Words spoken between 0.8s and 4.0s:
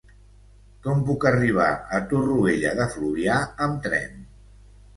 Com puc arribar a Torroella de Fluvià amb